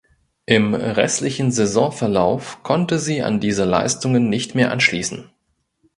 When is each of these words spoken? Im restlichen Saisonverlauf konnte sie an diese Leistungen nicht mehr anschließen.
Im 0.47 0.73
restlichen 0.73 1.51
Saisonverlauf 1.51 2.63
konnte 2.63 2.97
sie 2.97 3.21
an 3.21 3.39
diese 3.39 3.65
Leistungen 3.65 4.29
nicht 4.29 4.55
mehr 4.55 4.71
anschließen. 4.71 5.29